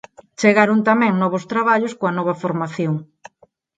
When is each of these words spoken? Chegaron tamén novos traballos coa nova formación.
Chegaron 0.39 0.79
tamén 0.89 1.13
novos 1.21 1.43
traballos 1.51 1.93
coa 1.99 2.15
nova 2.17 2.35
formación. 2.43 2.95